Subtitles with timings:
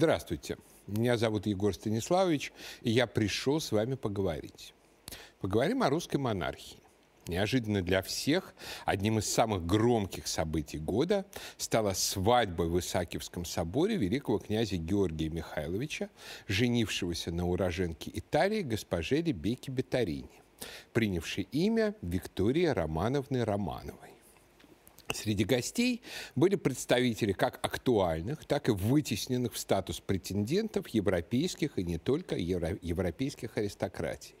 [0.00, 0.56] Здравствуйте.
[0.86, 4.72] Меня зовут Егор Станиславович, и я пришел с вами поговорить.
[5.42, 6.78] Поговорим о русской монархии.
[7.26, 8.54] Неожиданно для всех
[8.86, 11.26] одним из самых громких событий года
[11.58, 16.08] стала свадьба в Исаакиевском соборе великого князя Георгия Михайловича,
[16.48, 20.40] женившегося на уроженке Италии госпоже Ребекке Бетарини,
[20.94, 24.19] принявшей имя Виктории Романовны Романовой.
[25.12, 26.02] Среди гостей
[26.36, 32.78] были представители как актуальных, так и вытесненных в статус претендентов европейских и не только евро
[32.80, 34.34] европейских аристократий.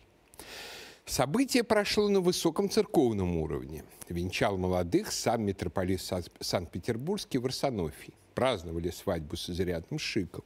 [1.06, 3.84] Событие прошло на высоком церковном уровне.
[4.08, 6.00] Венчал молодых сам митрополит
[6.40, 8.14] Санкт-Петербургский в Арсенофии.
[8.34, 10.44] Праздновали свадьбу с изрядным шиком.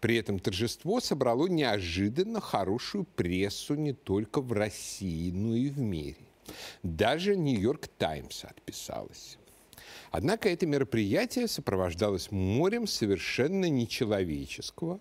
[0.00, 6.16] При этом торжество собрало неожиданно хорошую прессу не только в России, но и в мире.
[6.82, 9.36] Даже «Нью-Йорк Таймс» отписалась.
[10.10, 15.00] Однако это мероприятие сопровождалось морем совершенно нечеловеческого,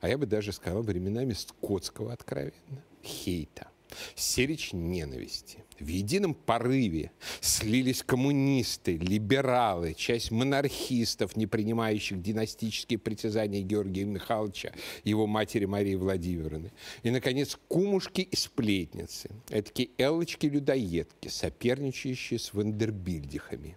[0.00, 3.68] а я бы даже сказал временами скотского откровенно, хейта
[4.14, 5.64] сирич ненависти.
[5.78, 14.72] В едином порыве слились коммунисты, либералы, часть монархистов, не принимающих династические притязания Георгия Михайловича
[15.04, 16.72] его матери Марии Владимировны.
[17.02, 23.76] И, наконец, кумушки и сплетницы, такие элочки-людоедки, соперничающие с вандербильдихами.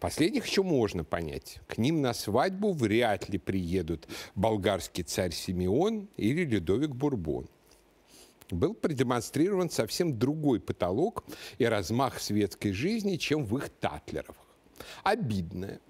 [0.00, 1.60] Последних еще можно понять.
[1.66, 7.48] К ним на свадьбу вряд ли приедут болгарский царь Симеон или Людовик Бурбон
[8.50, 11.24] был продемонстрирован совсем другой потолок
[11.58, 14.36] и размах светской жизни, чем в их татлерах.
[15.02, 15.80] Обидное,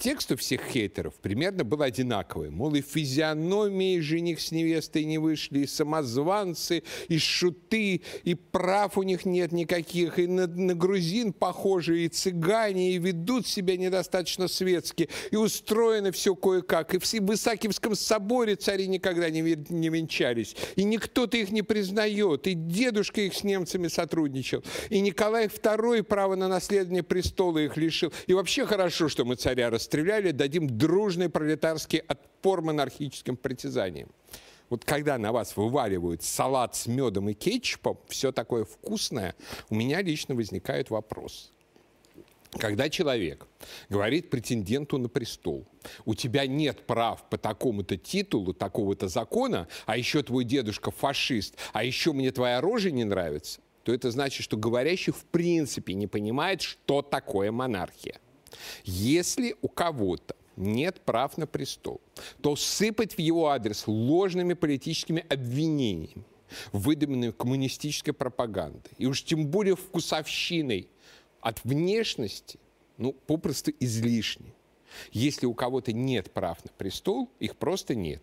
[0.00, 2.48] Текст у всех хейтеров примерно был одинаковый.
[2.48, 9.02] Мол, и физиономии жених с невестой не вышли, и самозванцы, и шуты, и прав у
[9.02, 15.10] них нет никаких, и на, на грузин похожи, и цыгане, и ведут себя недостаточно светски,
[15.32, 16.94] и устроено все кое-как.
[16.94, 22.54] И в Исаакиевском соборе цари никогда не, не венчались, и никто-то их не признает, и
[22.54, 28.14] дедушка их с немцами сотрудничал, и Николай II право на наследование престола их лишил.
[28.26, 34.08] И вообще хорошо, что мы царя расстреляли расстреляли, дадим дружный пролетарский отпор монархическим притязаниям.
[34.68, 39.34] Вот когда на вас вываливают салат с медом и кетчупом, все такое вкусное,
[39.68, 41.50] у меня лично возникает вопрос.
[42.52, 43.46] Когда человек
[43.88, 45.66] говорит претенденту на престол,
[46.04, 51.82] у тебя нет прав по такому-то титулу, такого-то закона, а еще твой дедушка фашист, а
[51.82, 56.62] еще мне твоя рожа не нравится, то это значит, что говорящий в принципе не понимает,
[56.62, 58.20] что такое монархия.
[58.84, 62.00] Если у кого-то нет прав на престол,
[62.42, 66.24] то сыпать в его адрес ложными политическими обвинениями,
[66.72, 70.88] выдуманной коммунистической пропагандой, и уж тем более вкусовщиной
[71.40, 72.58] от внешности,
[72.98, 74.52] ну, попросту излишне.
[75.12, 78.22] Если у кого-то нет прав на престол, их просто нет.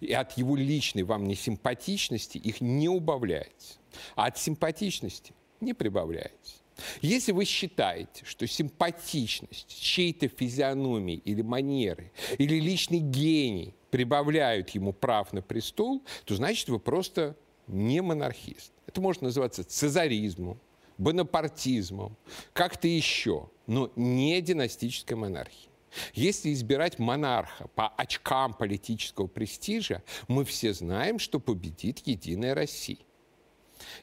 [0.00, 3.78] И от его личной вам несимпатичности их не убавляется.
[4.14, 6.59] А от симпатичности не прибавляется.
[7.00, 15.32] Если вы считаете, что симпатичность чьей-то физиономии или манеры, или личный гений прибавляют ему прав
[15.32, 17.36] на престол, то значит вы просто
[17.66, 18.72] не монархист.
[18.86, 20.60] Это может называться цезаризмом,
[20.98, 22.16] бонапартизмом,
[22.52, 25.70] как-то еще, но не династической монархией.
[26.14, 32.98] Если избирать монарха по очкам политического престижа, мы все знаем, что победит Единая Россия.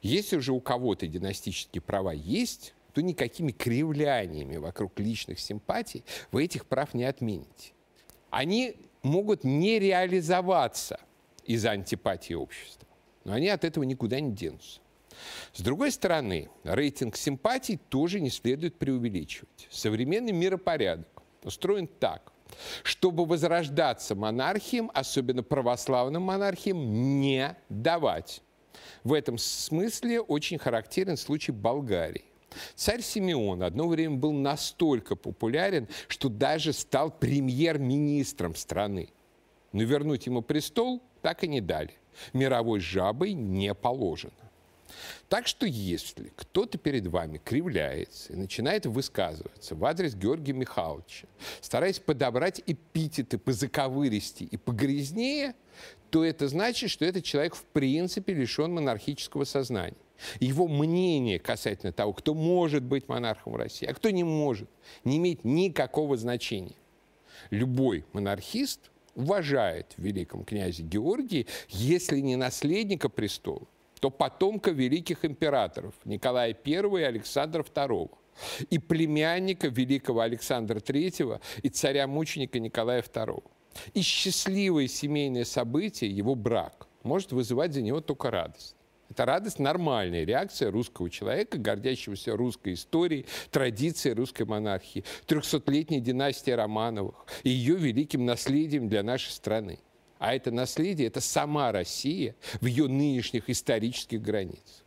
[0.02, 6.66] Если же у кого-то династические права есть, то никакими кривляниями вокруг личных симпатий вы этих
[6.66, 7.74] прав не отмените.
[8.30, 11.00] Они могут не реализоваться
[11.46, 12.88] из-за антипатии общества,
[13.24, 14.82] но они от этого никуда не денутся.
[15.54, 19.68] С другой стороны, рейтинг симпатий тоже не следует преувеличивать.
[19.72, 21.08] Современный миропорядок
[21.44, 22.32] устроен так,
[22.84, 28.42] чтобы возрождаться монархиям, особенно православным монархиям, не давать
[29.04, 32.26] в этом смысле очень характерен случай Болгарии.
[32.76, 39.10] Царь Симеон одно время был настолько популярен, что даже стал премьер-министром страны.
[39.74, 41.94] Но вернуть ему престол так и не дали.
[42.34, 44.34] Мировой жабой не положено.
[45.30, 51.28] Так что если кто-то перед вами кривляется и начинает высказываться в адрес Георгия Михайловича,
[51.62, 55.54] стараясь подобрать эпитеты по заковыристи и погрязнее,
[56.10, 59.98] то это значит, что этот человек в принципе лишен монархического сознания.
[60.40, 64.70] Его мнение касательно того, кто может быть монархом в России, а кто не может,
[65.04, 66.76] не имеет никакого значения.
[67.52, 73.68] Любой монархист уважает в великом князе Георгии, если не наследника престола,
[74.00, 78.12] то потомка великих императоров Николая I и Александра II,
[78.70, 83.44] и племянника великого Александра III и царя-мученика Николая II.
[83.94, 88.76] И счастливое семейное событие, его брак, может вызывать за него только радость.
[89.10, 97.26] Это радость– нормальная реакция русского человека, гордящегося русской историей, традицией русской монархии, трехсотлетней династии Романовых
[97.44, 99.80] и ее великим наследием для нашей страны.
[100.20, 104.84] А это наследие– это сама Россия в ее нынешних исторических границах.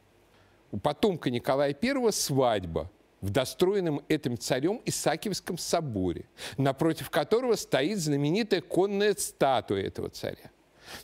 [0.70, 6.26] У потомка Николая I свадьба в достроенном этим царем Исаакиевском соборе,
[6.56, 10.50] напротив которого стоит знаменитая конная статуя этого царя.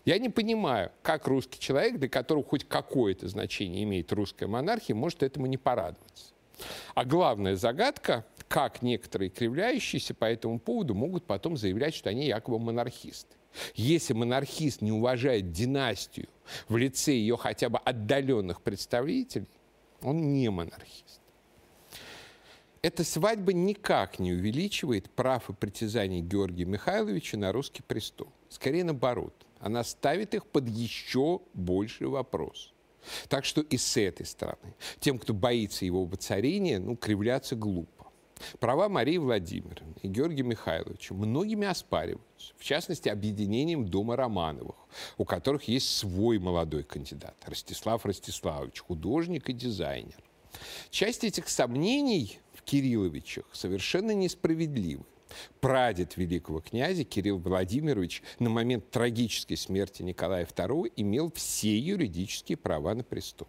[0.04, 5.22] Я не понимаю, как русский человек, для которого хоть какое-то значение имеет русская монархия, может
[5.22, 6.34] этому не порадоваться.
[6.94, 12.58] А главная загадка, как некоторые кривляющиеся по этому поводу могут потом заявлять, что они якобы
[12.58, 13.36] монархисты.
[13.74, 16.28] Если монархист не уважает династию
[16.68, 19.48] в лице ее хотя бы отдаленных представителей,
[20.02, 21.20] он не монархист.
[22.86, 28.28] Эта свадьба никак не увеличивает прав и притязаний Георгия Михайловича на русский престол.
[28.48, 32.72] Скорее наоборот она ставит их под еще больший вопрос.
[33.28, 38.06] Так что и с этой стороны, тем, кто боится его воцарения, ну, кривляться глупо.
[38.60, 44.76] Права Марии Владимировны и Георгия Михайловича многими оспариваются, в частности, объединением Дома Романовых,
[45.18, 50.22] у которых есть свой молодой кандидат, Ростислав Ростиславович, художник и дизайнер.
[50.90, 55.04] Часть этих сомнений Кирилловичах совершенно несправедливы.
[55.60, 62.94] Прадед великого князя Кирилл Владимирович на момент трагической смерти Николая II имел все юридические права
[62.94, 63.48] на престол.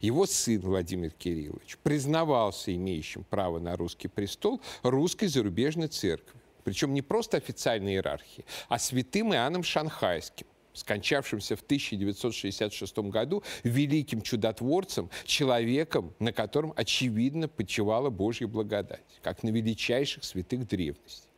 [0.00, 6.40] Его сын Владимир Кириллович признавался имеющим право на русский престол русской зарубежной церкви.
[6.62, 15.08] Причем не просто официальной иерархии, а святым Иоанном Шанхайским, скончавшимся в 1966 году великим чудотворцем,
[15.24, 21.28] человеком, на котором, очевидно, почивала Божья благодать, как на величайших святых древности.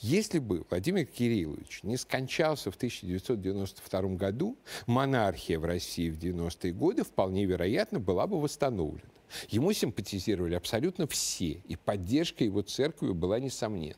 [0.00, 7.04] Если бы Владимир Кириллович не скончался в 1992 году, монархия в России в 90-е годы
[7.04, 9.08] вполне вероятно была бы восстановлена.
[9.48, 13.96] Ему симпатизировали абсолютно все, и поддержка его церкви была несомненна.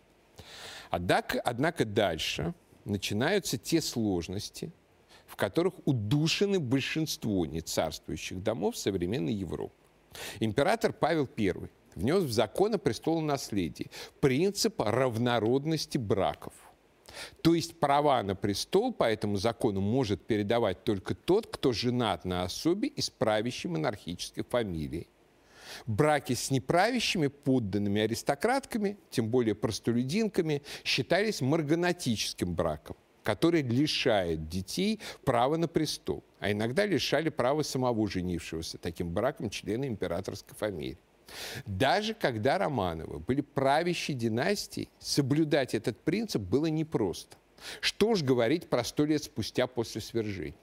[0.91, 2.55] Однако, однако дальше
[2.86, 4.72] начинаются те сложности,
[5.26, 9.74] в которых удушены большинство нецарствующих домов современной Европы.
[10.40, 11.52] Император Павел I
[11.94, 13.90] внес в закон о престолонаследии
[14.20, 16.54] принцип равнородности браков.
[17.42, 22.42] То есть права на престол по этому закону может передавать только тот, кто женат на
[22.42, 25.08] особе из правящей монархической фамилии.
[25.87, 35.56] Браки с неправящими подданными аристократками, тем более простолюдинками, считались марганатическим браком, который лишает детей права
[35.56, 40.99] на престол, а иногда лишали права самого женившегося таким браком члена императорской фамилии.
[41.67, 47.37] Даже когда Романовы были правящей династией, соблюдать этот принцип было непросто.
[47.81, 50.55] Что ж говорить про сто лет спустя после свержения?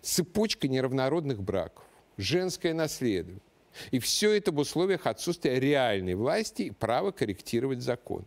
[0.00, 1.84] Цепочка неравнородных браков,
[2.16, 3.42] женское наследование,
[3.90, 8.24] и все это в условиях отсутствия реальной власти и права корректировать закон.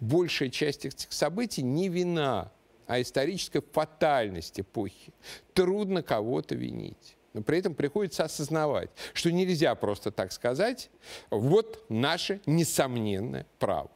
[0.00, 2.52] Большая часть этих событий не вина,
[2.86, 5.12] а историческая фатальность эпохи.
[5.52, 7.16] Трудно кого-то винить.
[7.32, 10.90] Но при этом приходится осознавать, что нельзя просто так сказать,
[11.28, 13.90] вот наше несомненное право.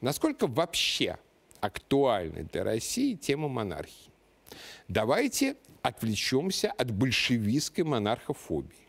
[0.00, 1.18] Насколько вообще
[1.60, 4.12] актуальна для России тема монархии?
[4.86, 8.87] Давайте отвлечемся от большевистской монархофобии.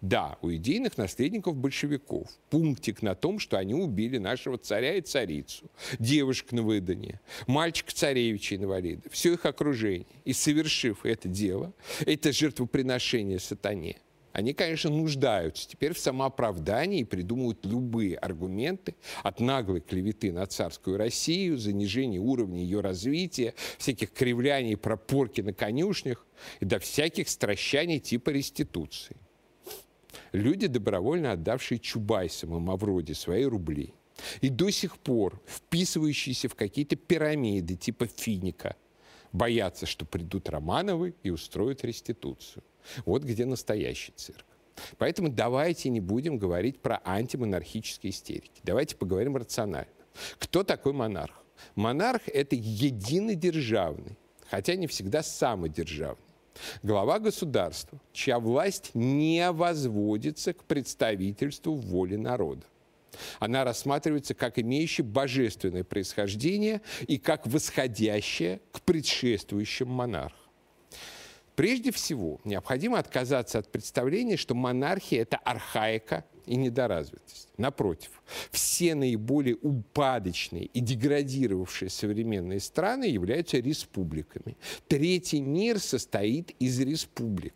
[0.00, 2.28] Да, у идейных наследников большевиков.
[2.48, 9.08] Пунктик на том, что они убили нашего царя и царицу, девушек на выданье, мальчика-царевича инвалида,
[9.10, 10.06] все их окружение.
[10.24, 11.72] И совершив это дело,
[12.06, 13.96] это жертвоприношение сатане,
[14.32, 20.96] они, конечно, нуждаются теперь в самооправдании и придумывают любые аргументы от наглой клеветы на царскую
[20.96, 26.24] Россию, занижения уровня ее развития, всяких кривляний и пропорки на конюшнях
[26.60, 29.16] и до всяких стращаний типа реституции
[30.32, 33.94] люди, добровольно отдавшие Чубайсам и Мавроди свои рубли,
[34.40, 38.76] и до сих пор вписывающиеся в какие-то пирамиды типа финика,
[39.32, 42.64] боятся, что придут Романовы и устроят реституцию.
[43.04, 44.44] Вот где настоящий цирк.
[44.98, 48.60] Поэтому давайте не будем говорить про антимонархические истерики.
[48.64, 49.90] Давайте поговорим рационально.
[50.38, 51.34] Кто такой монарх?
[51.74, 54.16] Монарх– это единодержавный,
[54.48, 56.29] хотя не всегда самодержавный
[56.82, 62.62] Глава государства, чья власть не возводится к представительству воли народа.
[63.38, 70.39] Она рассматривается как имеющая божественное происхождение и как восходящая к предшествующим монархам.
[71.60, 77.48] Прежде всего, необходимо отказаться от представления, что монархия– это архаика и недоразвитость.
[77.58, 84.56] Напротив, все наиболее упадочные и деградировавшие современные страны являются республиками.
[84.88, 87.52] Третий мир состоит из республик.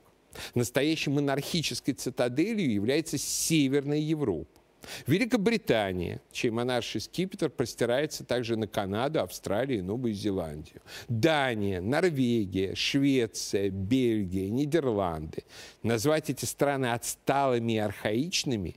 [0.55, 4.61] Настоящей монархической цитаделью является Северная Европа.
[5.07, 10.81] Великобритания, чей монарший скипетр простирается также на Канаду, Австралию и Новую Зеландию.
[11.09, 15.45] Дания, Норвегия, Швеция, Бельгия, Нидерланды.
[15.83, 18.77] Назвать эти страны отсталыми и архаичными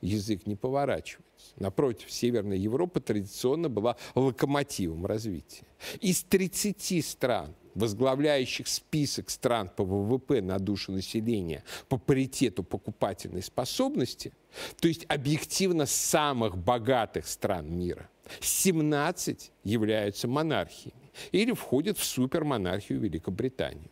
[0.00, 1.26] язык не поворачивается.
[1.56, 5.66] Напротив, Северная Европа традиционно была локомотивом развития.
[6.00, 14.32] Из 30 стран– возглавляющих список стран по ВВП на душу населения по паритету покупательной способности,
[14.80, 18.08] то есть объективно самых богатых стран мира,
[18.40, 23.90] 17 являются монархиями или входят в супермонархию Великобритании.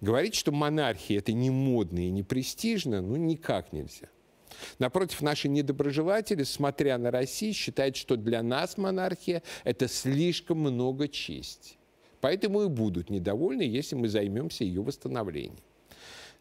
[0.00, 4.08] Говорить, что монархия это не модно и не престижно, ну никак нельзя.
[4.78, 11.77] Напротив, наши недоброжелатели, смотря на Россию, считают, что для нас монархия– это слишком много чести.
[12.20, 15.58] Поэтому и будут недовольны, если мы займемся ее восстановлением.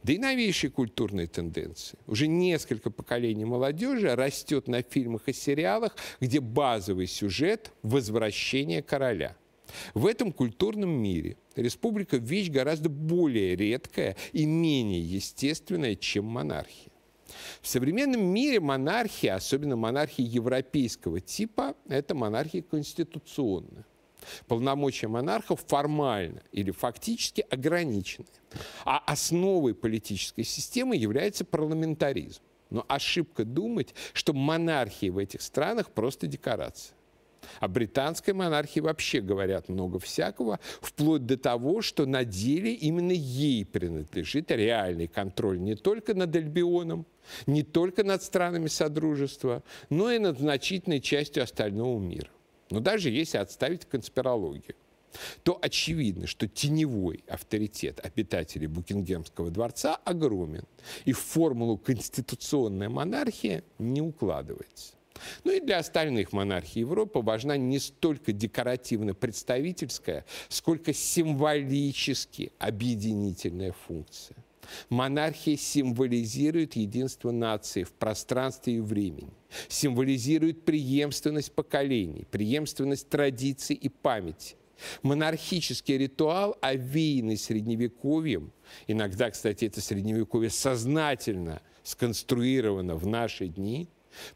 [0.04, 1.98] Да и новейшие культурные тенденции.
[2.06, 9.36] Уже несколько поколений молодежи растет на фильмах и сериалах, где базовый сюжет– возвращение короля.
[9.94, 16.92] В этом культурном мире республика– вещь гораздо более редкая и менее естественная, чем монархия.
[17.62, 23.86] В современном мире монархия, особенно монархия европейского типа, это монархия конституционная
[24.48, 28.28] полномочия монархов формально или фактически ограничены.
[28.86, 32.42] А основой политической системы является парламентаризм.
[32.70, 36.98] Но ошибка думать, что монархии в этих странах просто декорация.
[37.60, 43.66] О британской монархии вообще говорят много всякого, вплоть до того, что на деле именно ей
[43.66, 47.06] принадлежит реальный контроль не только над Альбионом,
[47.46, 52.30] не только над странами Содружества, но и над значительной частью остального мира.
[52.70, 54.76] Но даже если отставить конспирологию,
[55.44, 60.66] то очевидно, что теневой авторитет обитателей Букингемского дворца огромен,
[61.06, 64.94] и в формулу конституционная монархия не укладывается.
[65.44, 74.38] Ну и для остальных монархий Европы важна не столько декоративно-представительская, сколько символически объединительная функция.
[74.90, 79.34] Монархия символизирует единство нации в пространстве и времени,
[79.68, 84.56] символизирует преемственность поколений, преемственность традиций и памяти.
[85.02, 88.52] Монархический ритуал, овеянный средневековьем,
[88.86, 93.90] иногда, кстати, это средневековье сознательно сконструировано в наши дни,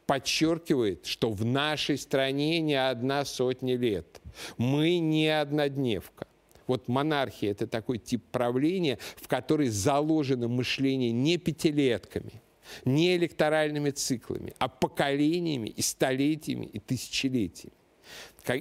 [0.05, 4.21] подчеркивает, что в нашей стране не одна сотня лет.
[4.57, 6.27] Мы не однодневка.
[6.67, 12.41] Вот монархия– это такой тип правления, в который заложено мышление не пятилетками,
[12.85, 17.73] не электоральными циклами, а поколениями и столетиями и тысячелетиями.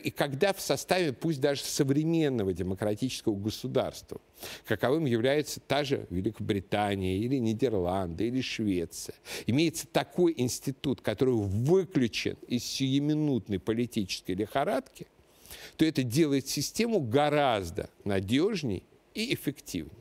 [0.04, 4.20] И когда в составе, пусть даже современного демократического государства,
[4.66, 9.14] каковым является та же Великобритания или Нидерланды или Швеция,
[9.46, 15.06] имеется такой институт, который выключен из сиюминутной политической лихорадки–
[15.76, 18.84] то это делает систему гораздо надежней
[19.14, 19.96] и эффективнее.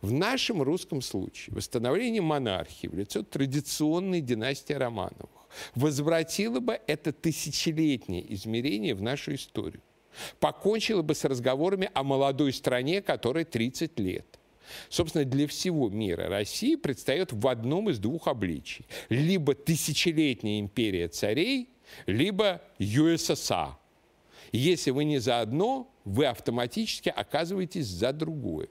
[0.00, 5.30] В нашем русском случае восстановление монархии в лицо традиционной династии Романовых
[5.74, 9.82] возвратило бы это тысячелетнее измерение в нашу историю.
[10.40, 14.38] Покончило бы с разговорами о молодой стране, которой 30 лет.
[14.88, 18.86] Собственно, для всего мира Россия предстает в одном из двух обличий.
[19.08, 21.70] Либо тысячелетняя империя царей,
[22.06, 23.76] либо ЮССР,
[24.56, 28.68] если вы не за одно, вы автоматически оказываетесь за другое.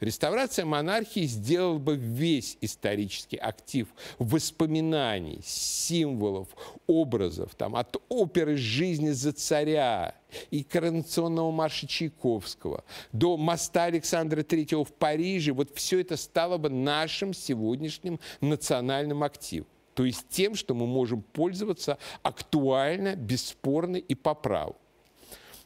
[0.00, 3.88] Реставрация монархии сделала бы весь исторический актив
[4.18, 6.48] воспоминаний, символов,
[6.86, 10.14] образов, там, от оперы «Жизни за царя»
[10.50, 15.52] и коронационного марша Чайковского до моста Александра III в Париже.
[15.52, 21.20] Вот все это стало бы нашим сегодняшним национальным активом то есть тем, что мы можем
[21.20, 24.76] пользоваться актуально, бесспорно и по праву.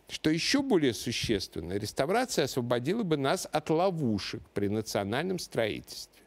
[0.08, 6.22] Что еще более существенно, реставрация освободила бы нас от ловушек при национальном строительстве.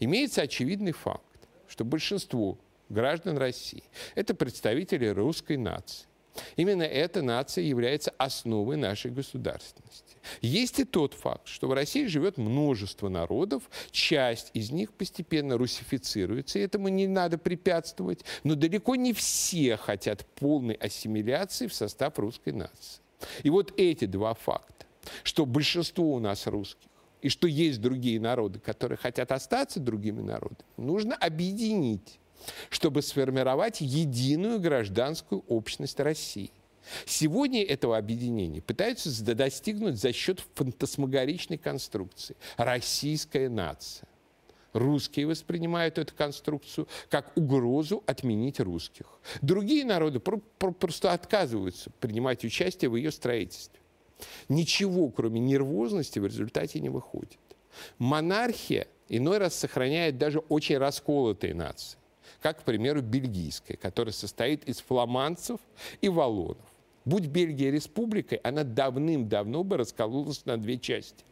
[0.00, 1.24] Имеется очевидный факт,
[1.68, 2.58] что большинство
[2.88, 3.84] граждан России–
[4.14, 6.06] это представители русской нации.
[6.56, 10.16] Именно эта нация является основой нашей государственности.
[10.40, 16.58] Есть и тот факт, что в России живет множество народов, часть из них постепенно русифицируется,
[16.58, 22.52] и этому не надо препятствовать, но далеко не все хотят полной ассимиляции в состав русской
[22.52, 23.00] нации.
[23.42, 24.86] И вот эти два факта,
[25.22, 26.88] что большинство у нас русских
[27.22, 32.18] и что есть другие народы, которые хотят остаться другими народами, нужно объединить,
[32.70, 36.50] чтобы сформировать единую гражданскую общность России.
[37.04, 44.08] Сегодня этого объединения пытаются достигнуть за счет фантасмагоричной конструкции «российская нация».
[44.72, 49.06] Русские воспринимают эту конструкцию как угрозу отменить русских.
[49.42, 53.80] Другие народы просто отказываются принимать участие в ее строительстве.
[54.48, 57.38] Ничего, кроме нервозности, в результате не выходит.
[57.98, 61.98] Монархия иной раз сохраняет даже очень расколотые нации,
[62.40, 65.58] как, к примеру, бельгийская, которая состоит из фламандцев
[66.00, 66.66] и валлонов.
[67.04, 71.24] Будь Бельгия республикой, она давным-давно бы раскололась на две части.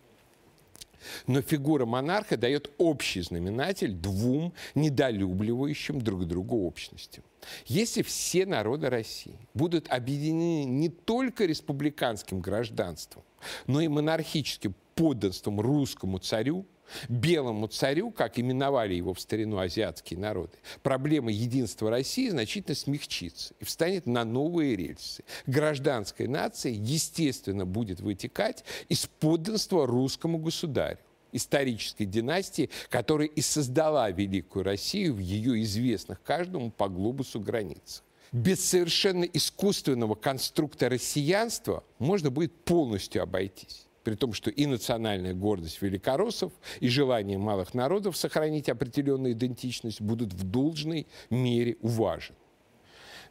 [1.26, 7.24] Но фигура монарха дает общий знаменатель двум недолюбливающим друг друга общностям.
[7.66, 13.24] Если все народы России будут объединены не только республиканским гражданством,
[13.66, 16.66] но и монархическим подданством русскому царю,
[17.08, 23.64] белому царю, как именовали его в старину азиатские народы, проблема единства России значительно смягчится и
[23.64, 25.24] встанет на новые рельсы.
[25.46, 30.98] Гражданская нация, естественно, будет вытекать из подданства русскому государю
[31.32, 38.02] исторической династии, которая и создала Великую Россию в ее известных каждому по глобусу границах.
[38.32, 45.82] Без совершенно искусственного конструкта россиянства можно будет полностью обойтись при том, что и национальная гордость
[45.82, 46.50] великороссов,
[46.80, 52.38] и желание малых народов сохранить определенную идентичность будут в должной мере уважены.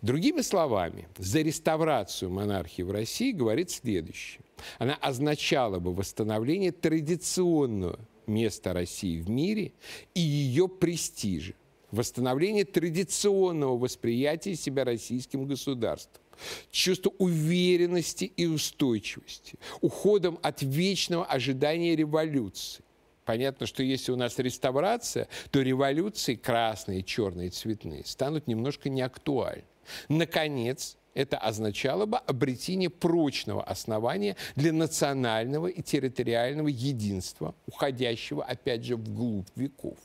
[0.03, 4.41] Другими словами, за реставрацию монархии в России говорит следующее.
[4.77, 9.73] Она означала бы восстановление традиционного места России в мире
[10.13, 11.55] и ее престижа,
[11.89, 16.21] восстановление традиционного восприятия себя российским государством,
[16.71, 22.83] чувство уверенности и устойчивости, уходом от вечного ожидания революции.
[23.25, 29.65] Понятно, что если у нас реставрация, то революции красные, черные, цветные станут немножко неактуальны.
[30.07, 38.95] Наконец, это означало бы обретение прочного основания для национального и территориального единства, уходящего, опять же,
[38.95, 39.97] вглубь веков.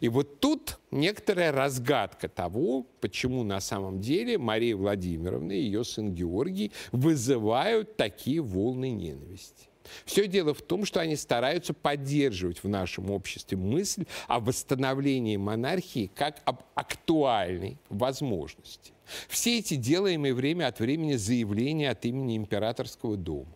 [0.00, 6.14] И вот тут некоторая разгадка того, почему на самом деле Мария Владимировна и ее сын
[6.14, 9.68] Георгий вызывают такие волны ненависти.
[10.04, 16.10] Все дело в том, что они стараются поддерживать в нашем обществе мысль о восстановлении монархии
[16.14, 18.92] как об актуальной возможности.
[19.28, 23.54] Все эти делаемые время от времени заявления от имени императорского дома,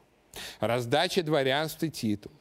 [0.61, 2.37] раздача дворянства титулов,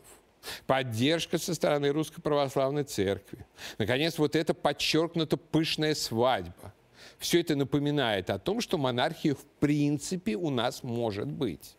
[0.68, 3.46] поддержка со стороны Русской Православной Церкви.
[3.78, 6.74] Наконец, вот эта подчеркнута пышная свадьба.
[7.18, 11.76] Все это напоминает о том, что монархия в принципе у нас может быть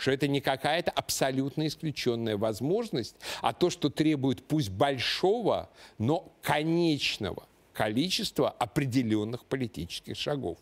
[0.00, 7.46] что это не какая-то абсолютно исключенная возможность, а то, что требует пусть большого, но конечного
[7.74, 10.58] количества определенных политических шагов.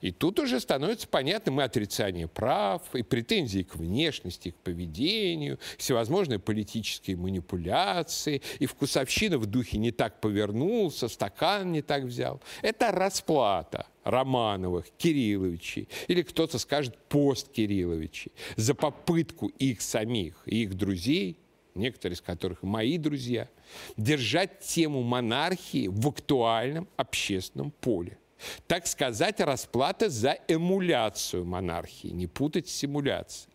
[0.00, 6.38] И тут уже становится понятным и отрицание прав, и претензии к внешности, к поведению, всевозможные
[6.38, 12.40] политические манипуляции, и вкусовщина в духе не так повернулся, стакан не так взял.
[12.62, 20.74] Это расплата Романовых, Кирилловичей, или кто-то скажет пост Кирилловичей, за попытку их самих и их
[20.74, 21.38] друзей,
[21.74, 23.48] некоторые из которых мои друзья,
[23.96, 28.18] держать тему монархии в актуальном общественном поле.
[28.66, 33.52] Так сказать, расплата за эмуляцию монархии, не путать с симуляцией.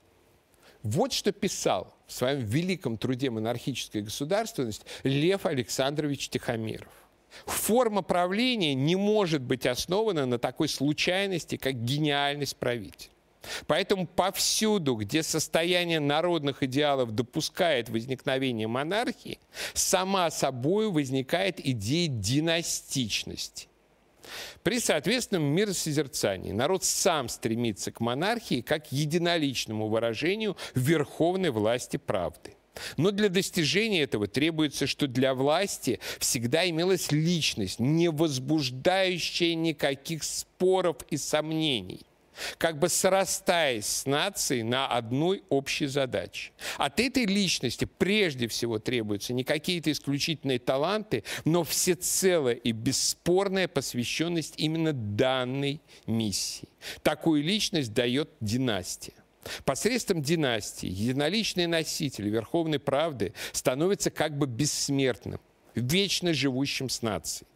[0.84, 6.92] Вот что писал в своем великом труде «Монархическая государственность» Лев Александрович Тихомиров.
[7.46, 13.12] Форма правления не может быть основана на такой случайности, как гениальность правителя.
[13.68, 19.40] Поэтому повсюду, где состояние народных идеалов допускает возникновение монархии,
[19.74, 23.68] сама собой возникает идея династичности.
[24.64, 32.56] При соответственном миросозерцании народ сам стремится к монархии как единоличному выражению верховной власти правды.
[32.98, 40.98] Но для достижения этого требуется, что для власти всегда имелась личность, не возбуждающая никаких споров
[41.10, 42.02] и сомнений
[42.58, 46.52] как бы срастаясь с нацией на одной общей задаче.
[46.78, 54.56] От этой личности прежде всего требуются не какие-то исключительные таланты, но всецелая и бесспорная посвященность
[54.58, 56.70] именно данной миссии.
[57.02, 59.14] Такую личность дает династия.
[59.66, 65.40] Посредством династии единоличный носитель верховной правды становится как бы бессмертным,
[65.76, 67.48] вечно живущим с нацией.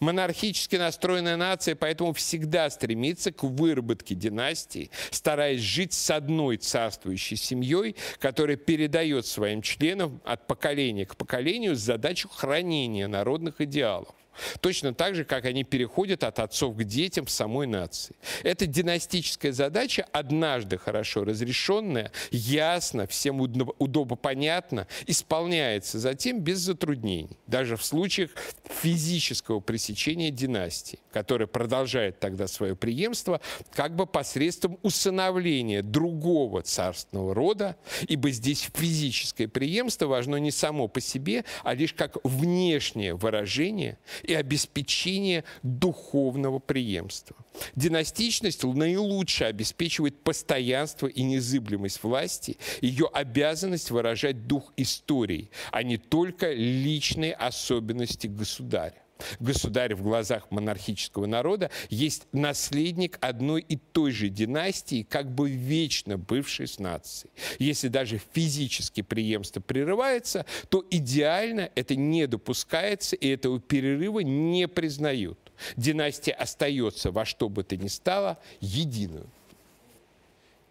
[0.00, 7.96] Монархически настроенная нация поэтому всегда стремится к выработке династии, стараясь жить с одной царствующей семьей,
[8.18, 14.14] которая передает своим членам от поколения к поколению задачу хранения народных идеалов.
[14.60, 18.16] Точно так же, как они переходят от отцов к детям в самой нации.
[18.42, 27.76] Эта династическая задача, однажды хорошо разрешенная, ясно, всем удобно понятно, исполняется затем без затруднений, даже
[27.76, 28.30] в случаях
[28.64, 33.40] физического пресечения династии, которая продолжает тогда свое преемство
[33.72, 37.76] как бы посредством усыновления другого царственного рода,
[38.08, 44.34] ибо здесь физическое преемство важно не само по себе, а лишь как внешнее выражение и
[44.34, 47.36] обеспечение духовного преемства.
[47.76, 56.52] Династичность наилучше обеспечивает постоянство и незыблемость власти, ее обязанность выражать дух истории, а не только
[56.52, 59.03] личные особенности государя.
[59.40, 66.18] Государь в глазах монархического народа есть наследник одной и той же династии, как бы вечно
[66.18, 67.32] бывшей с нацией.
[67.58, 75.38] Если даже физически преемство прерывается, то идеально это не допускается, и этого перерыва не признают.
[75.76, 79.26] Династия остается во что бы то ни стало единую.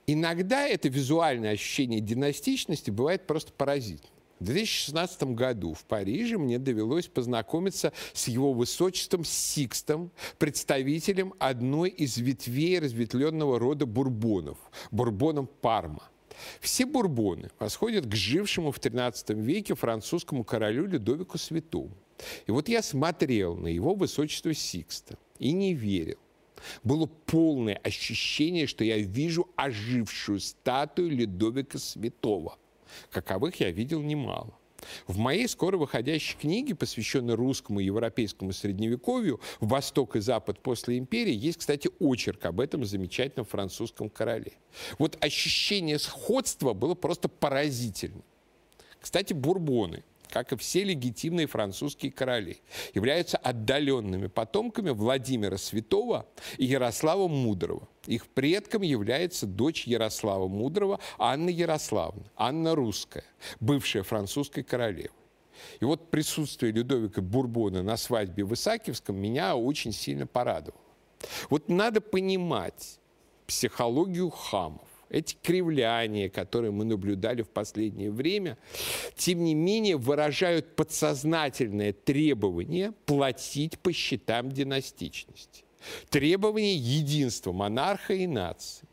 [0.06, 4.13] Иногда это визуальное ощущение династичности бывает просто поразительным.
[4.44, 12.18] В 2016 году в Париже мне довелось познакомиться с его высочеством Сикстом, представителем одной из
[12.18, 14.58] ветвей разветвленного рода Бурбонов,
[14.92, 16.10] Бурбоном Парма.
[16.60, 21.96] Все Бурбоны восходят к жившему в XIII веке французскому королю Людовику Святому.
[22.46, 26.18] И вот я смотрел на его высочество Сикста и не верил.
[26.84, 32.58] Было полное ощущение, что я вижу ожившую статую Людовика Святого
[33.12, 34.54] каковых я видел немало.
[35.08, 41.34] В моей скоро выходящей книге, посвященной русскому и европейскому средневековью «Восток и Запад после империи»,
[41.34, 44.54] есть, кстати, очерк об этом замечательном французском короле.
[45.00, 48.24] Вот ощущение сходства было просто поразительным.
[49.00, 52.58] Кстати, бурбоны– как и все легитимные французские короли,
[52.96, 56.26] являются отдаленными потомками Владимира Святого
[56.58, 57.88] и Ярослава Мудрого.
[58.08, 63.26] Их предком является дочь Ярослава Мудрого Анна Ярославна, Анна Русская,
[63.60, 65.12] бывшая французской королевой.
[65.80, 70.82] И вот присутствие Людовика Бурбона на свадьбе в Исаакиевском меня очень сильно порадовало.
[71.52, 73.00] Вот надо понимать
[73.46, 78.58] психологию хамов эти кривляния, которые мы наблюдали в последнее время,
[79.16, 85.64] тем не менее выражают подсознательное требование платить по счетам династичности.
[86.10, 88.88] Требование единства монарха и нации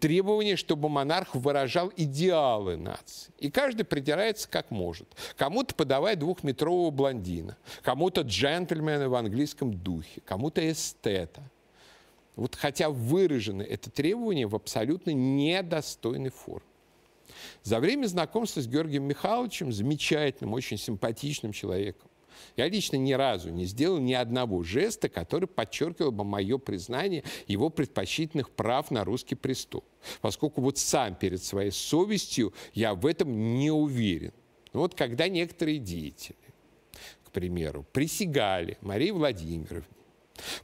[0.00, 3.32] требование, чтобы монарх выражал идеалы нации.
[3.38, 5.08] И каждый придирается как может.
[5.38, 11.42] Кому-то подавай двухметрового блондина, кому-то джентльмена в английском духе, кому-то эстета–
[12.40, 16.66] вот хотя выражено это требование в абсолютно недостойной форме.
[17.62, 22.08] За время знакомства с Георгием Михайловичем, замечательным, очень симпатичным человеком,
[22.56, 27.68] я лично ни разу не сделал ни одного жеста, который подчеркивал бы мое признание его
[27.68, 29.84] предпочтительных прав на русский престол.
[30.22, 34.32] Поскольку вот сам перед своей совестью я в этом не уверен.
[34.72, 36.38] Но вот когда некоторые деятели,
[37.22, 39.84] к примеру, присягали Марии Владимировне,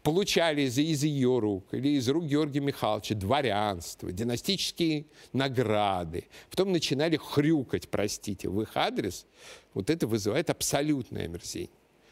[0.02, 7.88] получали из, ее рук или из рук Георгия Михайловича дворянство, династические награды, потом начинали хрюкать,
[7.88, 9.26] простите, в их адрес,
[9.74, 11.70] вот это вызывает абсолютное омерзение.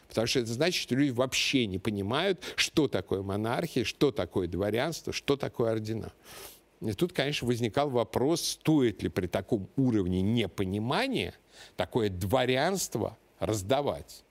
[0.09, 5.13] Потому что это значит, что люди вообще не понимают, что такое монархия, что такое дворянство,
[5.13, 6.13] что такое ордена.
[6.81, 11.35] И тут, конечно, возникал вопрос, стоит ли при таком уровне непонимания
[11.77, 14.25] такое дворянство раздавать.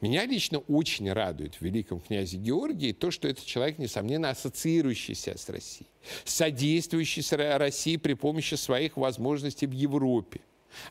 [0.00, 5.48] Меня лично очень радует в великом князе Георгии то, что это человек, несомненно, ассоциирующийся с
[5.48, 5.90] Россией,
[6.24, 7.24] содействующий
[7.56, 10.40] России при помощи своих возможностей в Европе.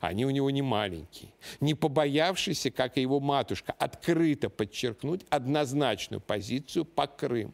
[0.02, 1.32] Они у него не маленькие.
[1.62, 7.54] Не побоявшийся, как и его матушка, открыто подчеркнуть однозначную позицию по Крыму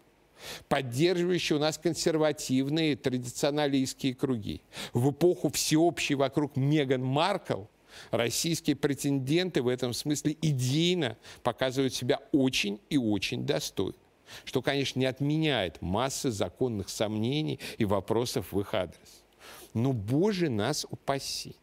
[0.67, 4.61] поддерживающие у нас консервативные традиционалистские круги.
[4.93, 7.63] В эпоху всеобщей вокруг Меган Маркл
[8.11, 13.97] Российские претенденты в этом смысле идейно показывают себя очень и очень достойно.
[14.45, 19.23] Что, конечно, не отменяет массы законных сомнений и вопросов в их адрес.
[19.73, 21.55] Но, Боже, нас упаси,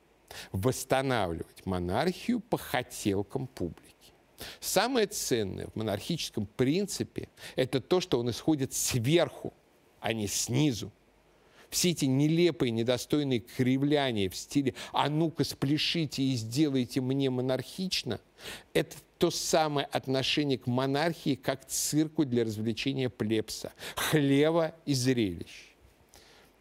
[0.52, 3.90] восстанавливать монархию по хотелкам публики.
[4.60, 9.52] Самое ценное в монархическом принципе– это то, что он исходит сверху,
[10.00, 10.92] а не снизу.
[11.70, 18.20] Все эти нелепые, недостойные кривляния в стиле «а ну-ка спляшите и сделайте мне монархично»,
[18.74, 25.70] это то самое отношение к монархии, как к цирку для развлечения плебса, хлева и зрелищ.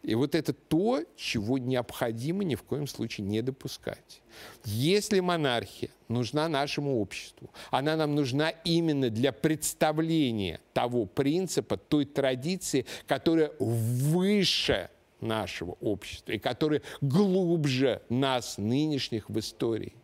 [0.02, 4.22] И вот это то, чего необходимо ни в коем случае не допускать.
[4.64, 12.86] Если монархия нужна нашему обществу, она нам нужна именно для представления того принципа, той традиции,
[13.06, 14.88] которая выше
[15.22, 19.94] нашего общества и которая глубже нас, нынешних, в истории.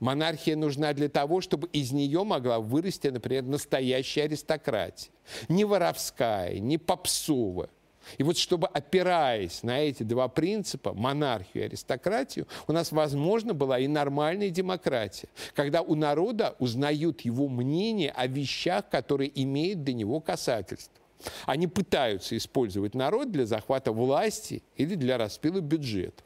[0.00, 5.10] Монархия нужна для того, чтобы из нее могла вырасти, например, настоящая аристократия.
[5.48, 7.68] Не воровская, не попсовая,
[8.16, 13.78] и вот чтобы, опираясь на эти два принципа, монархию и аристократию, у нас, возможно, была
[13.78, 20.20] и нормальная демократия, когда у народа узнают его мнение о вещах, которые имеют до него
[20.20, 20.97] касательство.
[21.46, 26.24] Они пытаются использовать народ для захвата власти или для распила бюджетов.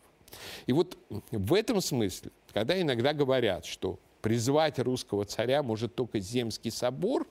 [0.67, 0.99] И вот
[1.31, 7.27] в этом смысле, когда иногда говорят, что призвать русского царя может только Земский собор,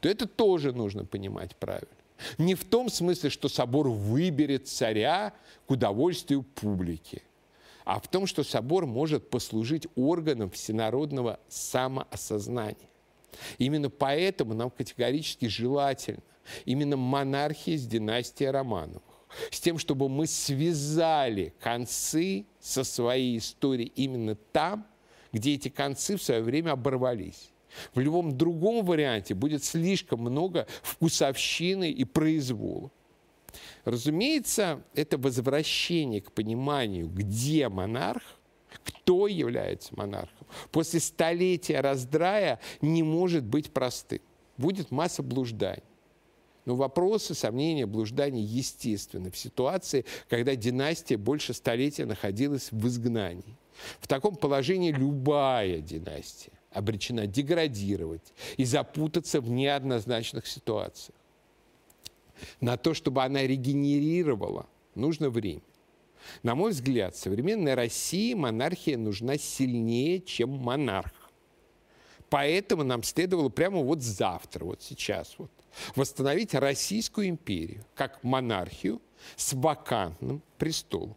[0.00, 1.88] то это тоже нужно понимать правильно.
[2.38, 5.32] Не в том смысле, что собор выберет царя
[5.66, 7.22] к удовольствию публики,
[7.84, 12.76] а в том, что собор может послужить органом всенародного самоосознания.
[13.58, 16.20] Именно поэтому нам категорически желательно
[16.64, 19.02] именно монархия с династией Романовых,
[19.50, 24.86] с тем, чтобы мы связали концы со своей историей именно там,
[25.32, 27.50] где эти концы в свое время оборвались.
[27.94, 32.90] В любом другом варианте будет слишком много вкусовщины и произвола.
[33.84, 38.22] Разумеется, это возвращение к пониманию, где монарх,
[38.84, 44.20] кто является монархом, после столетия раздрая не может быть простым.
[44.56, 45.82] Будет масса блужданий.
[46.64, 53.56] Но вопросы, сомнения, блуждания естественны в ситуации, когда династия больше столетия находилась в изгнании.
[53.98, 61.16] В таком положении любая династия обречена деградировать и запутаться в неоднозначных ситуациях.
[62.60, 65.62] На то, чтобы она регенерировала, нужно время.
[66.42, 71.12] На мой взгляд, современной России монархия нужна сильнее, чем монарх.
[72.28, 75.50] Поэтому нам следовало прямо вот завтра, вот сейчас вот,
[75.96, 79.00] восстановить Российскую империю как монархию
[79.36, 81.16] с вакантным престолом.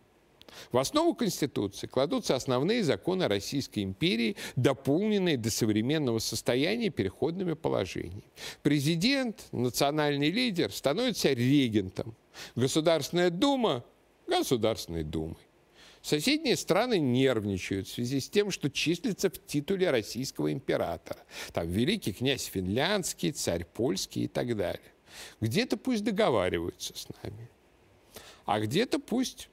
[0.72, 8.24] В основу Конституции кладутся основные законы Российской империи, дополненные до современного состояния переходными положениями.
[8.62, 12.16] Президент, национальный лидер становится регентом.
[12.56, 13.84] Государственная дума–
[14.28, 15.38] Государственной думой.
[16.04, 21.22] Соседние страны нервничают в связи с тем, что числится в титуле российского императора.
[21.54, 24.92] Там великий князь финляндский, царь польский и так далее.
[25.40, 27.50] Где-то пусть договариваются с нами,
[28.46, 29.48] а где-то пусть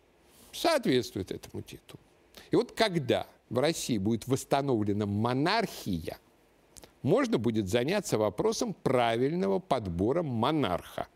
[0.52, 2.00] соответствует этому титулу.
[2.50, 6.18] И вот когда в России будет восстановлена монархия,
[7.02, 11.06] можно будет заняться вопросом правильного подбора монарха.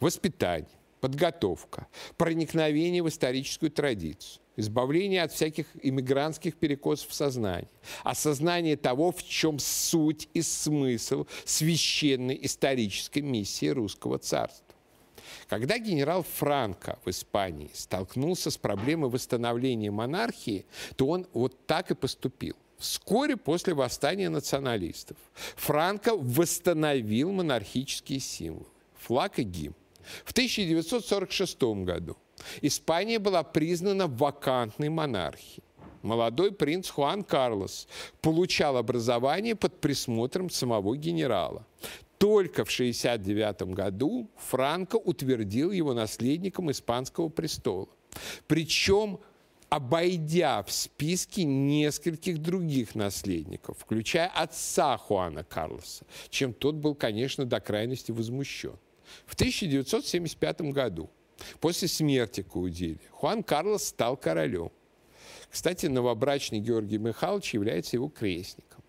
[0.00, 0.68] Воспитание,
[1.00, 1.86] подготовка,
[2.18, 7.68] проникновение в историческую традицию, избавление от всяких иммигрантских перекосов в сознании,
[8.02, 14.64] осознание того, в чем суть и смысл священной исторической миссии русского царства.
[15.48, 20.66] Когда генерал Франко в Испании столкнулся с проблемой восстановления монархии,
[20.96, 22.56] то он вот так и поступил.
[22.78, 25.16] Вскоре после восстания националистов
[25.56, 28.66] Франко восстановил монархические символы–
[28.98, 29.74] флаг и гимн.
[30.24, 32.16] В 1946 году
[32.62, 35.62] Испания была признана вакантной монархией.
[36.02, 37.88] Молодой принц Хуан Карлос
[38.20, 41.66] получал образование под присмотром самого генерала.
[42.18, 47.88] Только в 1969 году Франко утвердил его наследником испанского престола.
[48.46, 49.18] Причем
[49.68, 57.60] обойдя в списке нескольких других наследников, включая отца Хуана Карлоса, чем тот был, конечно, до
[57.60, 58.78] крайности возмущен.
[59.26, 61.10] В 1975 году,
[61.60, 64.70] после смерти Каудили, Хуан Карлос стал королем.
[65.50, 68.82] Кстати, новобрачный Георгий Михайлович является его крестником.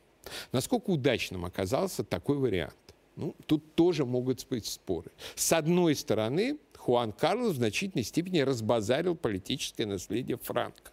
[0.51, 2.75] Насколько удачным оказался такой вариант?
[3.15, 5.11] Ну, тут тоже могут быть споры.
[5.35, 10.91] С одной стороны, Хуан Карлос в значительной степени разбазарил политическое наследие Франка.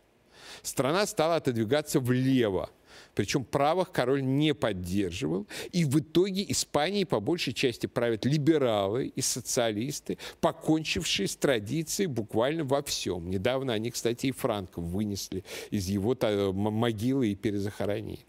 [0.62, 2.70] Страна стала отодвигаться влево,
[3.14, 5.46] причем правых король не поддерживал.
[5.72, 12.64] И в итоге Испанией по большей части правят либералы и социалисты, покончившие с традицией буквально
[12.64, 13.30] во всем.
[13.30, 16.16] Недавно они, кстати, и Франка вынесли из его
[16.52, 18.20] могилы и перезахоронили.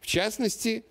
[0.00, 0.84] В частности,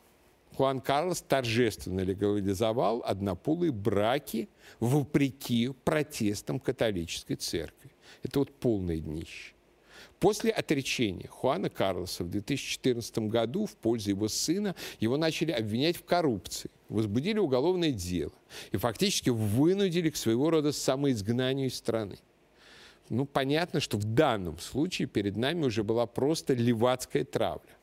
[0.56, 7.92] Хуан Карлос торжественно легализовал однополые браки вопреки протестам католической церкви.
[8.24, 9.54] Это вот полное днище.
[10.22, 16.06] После отречения Хуана Карлоса в 2014 году в пользу его сына его начали обвинять в
[16.06, 18.32] коррупции, возбудили уголовное дело
[18.72, 22.20] и фактически вынудили к своего рода самоизгнанию из страны.
[23.10, 27.76] Ну, понятно, что в данном случае перед нами уже была просто левацкая травля.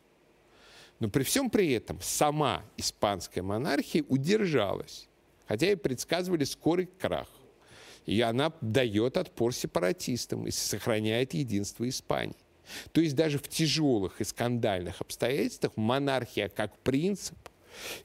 [1.01, 5.09] Но при всем при этом сама испанская монархия удержалась,
[5.49, 7.27] хотя и предсказывали скорый крах.
[8.07, 12.37] И она дает отпор сепаратистам и сохраняет единство Испании.
[12.93, 17.37] То есть даже в тяжелых и скандальных обстоятельствах монархия как принцип,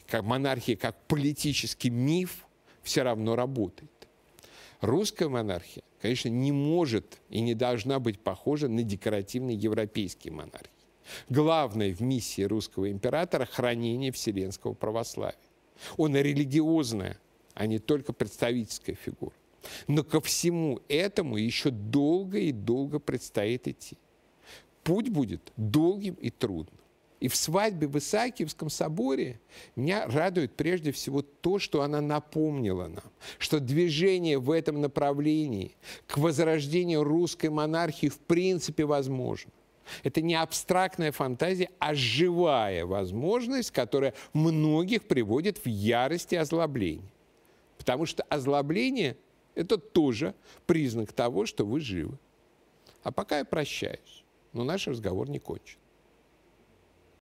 [0.07, 2.45] как монархия как политический миф
[2.81, 3.89] все равно работает.
[4.81, 10.69] Русская монархия, конечно, не может и не должна быть похожа на декоративные европейские монархии.
[11.29, 15.37] Главное в миссии русского императора– хранение вселенского православия.
[15.97, 17.17] Он религиозная,
[17.53, 19.33] а не только представительская фигура.
[19.87, 23.97] Но ко всему этому еще долго и долго предстоит идти.
[24.83, 26.79] Путь будет долгим и трудным.
[27.23, 29.39] И в свадьбе в Исаакиевском соборе
[29.77, 33.05] меня радует прежде всего то, что она напомнила нам,
[33.37, 39.51] что движение в этом направлении к возрождению русской монархии в принципе возможно.
[40.03, 47.09] Это не абстрактная фантазия, а живая возможность, которая многих приводит в ярость и озлобление.
[47.77, 49.15] Потому что озлобление
[49.55, 50.35] это тоже
[50.65, 52.17] признак того, что вы живы.
[53.03, 55.79] А пока я прощаюсь, но наш разговор не кончен.